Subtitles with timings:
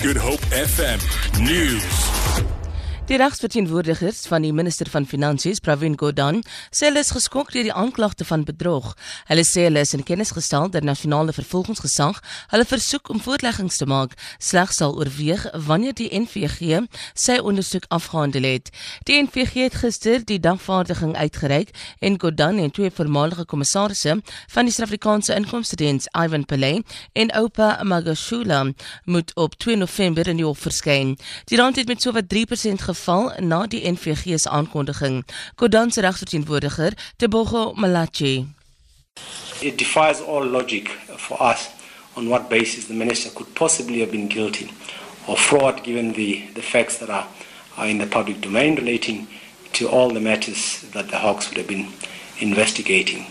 [0.00, 1.00] Good Hope FM
[1.40, 2.53] News.
[3.04, 6.38] Die regsverteenwoordigers van die minister van Finansies, Pravin Gordhan,
[6.72, 8.94] sê hulle is geskok deur die aanklagte van bedrog.
[9.28, 12.22] Hulle sê hulle is in kennis gestel dat nasionale vervolgingsgesag
[12.54, 16.80] hulle versoek om voorleggings te maak slegs sal oorweeg wanneer die NVG
[17.12, 18.70] sy ondersoek afgehandel het.
[19.04, 24.16] Die NVG het gister die dagvaardiging uitgereik en Gordhan en twee voormalige kommissarisse
[24.56, 26.80] van die Suid-Afrikaanse Inkomstediens, Ivan Pillay
[27.12, 28.64] en Oupa Magashula,
[29.04, 31.18] moet op 2 November in die hof verskyn.
[31.52, 35.24] Die rand het met sowat 3% geval na die NVG se aankondiging.
[35.54, 38.46] Kodan se regsverteenwoordiger, Tebogo Malachi.
[39.60, 41.68] It defies all logic for us
[42.16, 44.70] on what basis the minister could possibly have been guilty
[45.26, 47.26] of fraud given the, the facts that are,
[47.76, 49.26] are in the public domain relating
[49.72, 51.88] to all the matters that the Hawks would have been
[52.40, 53.26] investigating.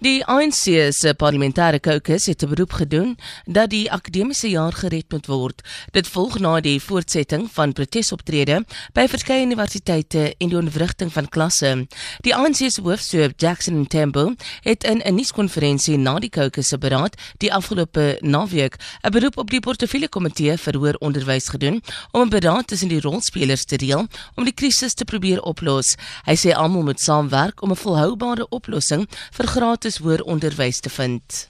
[0.00, 5.26] Die ANC se parlementêre kokes het 'n beroep gedoen dat die akademiese jaar gered moet
[5.26, 5.60] word.
[5.92, 11.86] Dit volg na die voortsetting van protesoptrede by verskeie universiteite en die ontwrigting van klasse.
[12.20, 17.16] Die ANC se hoofstroop Jackson Temple het in 'n nuuskonferensie na die kokes se beraad
[17.36, 22.28] die afgelope naweek 'n beroep op die portefeulje komitee vir hoër onderwys gedoen om 'n
[22.28, 25.96] beraad tussen die rolspelers te reël om die krisis te probeer oplos.
[26.24, 30.90] Hy sê almal moet saamwerk om 'n volhoubare oplossing vir gratis gratis hoër onderwys te
[30.90, 31.49] vind.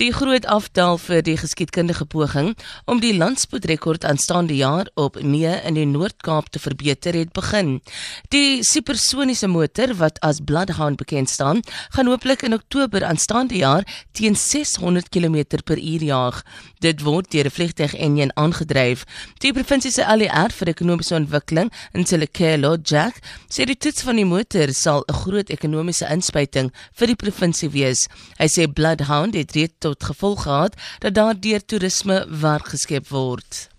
[0.00, 5.74] Die groot afdaal vir die geskiedkundige poging om die landspoedrekord aanstaande jaar op mee in
[5.74, 7.80] die Noord-Kaap te verbeter het begin.
[8.28, 14.36] Die supersoniese motor wat as Bloodhound bekend staan, gaan hooplik in Oktober aanstaande jaar teen
[14.36, 16.42] 600 km/h jaag.
[16.78, 19.04] Dit word deur 'n vliegtuig enjin aangedryf.
[19.38, 24.24] Die provinsie se ALR vir ekonomiese ontwikkeling in Selekelo, Jack, sê die toets van die
[24.24, 28.08] motor sal 'n groot ekonomiese inspuiting vir die provinsie wees.
[28.38, 33.69] Hy sê Bloodhound het reeds tot gevolg gehad dat daar deur toerisme werk geskep word.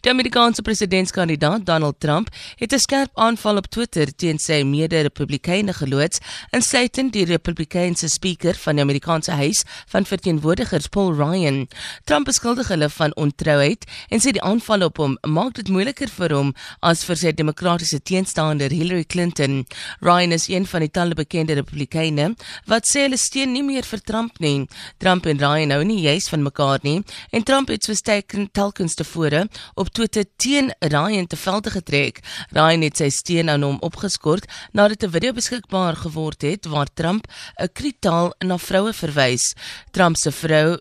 [0.00, 6.18] Die Amerikaanse presidentskandidaat Donald Trump het 'n skerp aanval op Twitter teen sy mede-republikeine geloods,
[6.50, 11.68] insluitend die Republikeinse spreker van die Amerikaanse Huis van Verteenwoordigers, Paul Ryan.
[12.04, 16.34] Trump beskuldig hulle van ontrouheid en sê die aanval op hom maak dit moeiliker vir
[16.36, 19.64] hom as vir sy demokratiese teenstander Hillary Clinton.
[20.00, 22.34] Ryan is een van die talle bekende Republikeine
[22.66, 24.66] wat sê hulle steun nie meer vir Trump nie.
[25.02, 29.46] Trump en Ryan hou nie juis van mekaar nie en Trump het soos telkens tevore
[29.74, 32.20] op Twitter teen Ryan te velde getrek.
[32.50, 37.26] Ryan het sy steun aan hom opgeskort nadat 'n video beskikbaar geword het waar Trump
[37.60, 39.54] 'n kritaal na vroue verwys.
[39.90, 40.78] Trump se vrou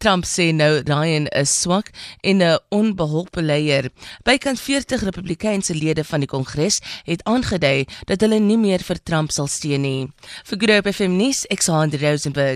[0.00, 1.90] Trump sê nou Ryan is swak
[2.20, 3.90] en 'n onbeholpe leier.
[4.24, 9.30] Bykans 40 Republikeinse lede van die Kongres het aangedui dat hulle nie meer vir Trump
[9.30, 10.08] sal steun nie.
[10.44, 12.48] Vir Groep FM nuus, Alexander Rosenberg.